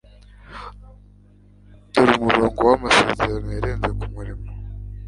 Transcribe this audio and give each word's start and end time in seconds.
dore 1.91 2.13
umurongo 2.19 2.59
wamasezerano 2.69 3.49
yarenze 3.55 3.89
kumurimo 3.99 4.47